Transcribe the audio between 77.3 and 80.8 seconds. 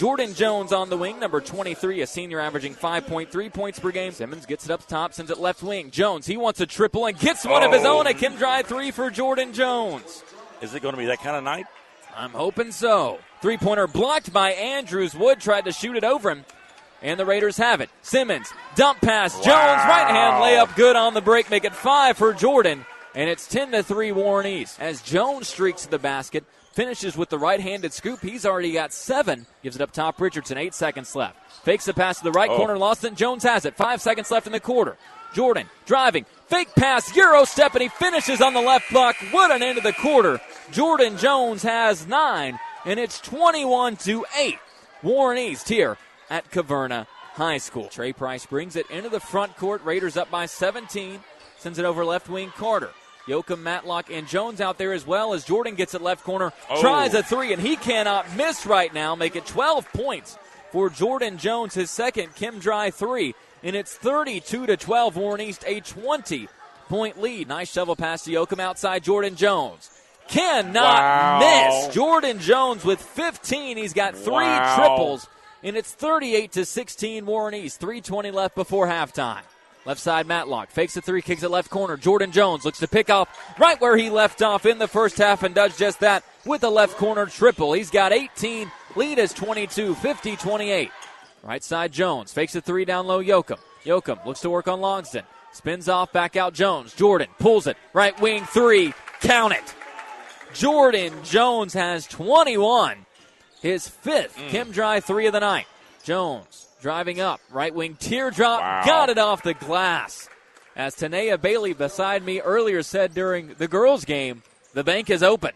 East. 3:20 left before halftime. Left side, Matlock